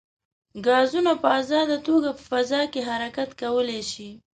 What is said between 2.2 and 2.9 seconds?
فضا کې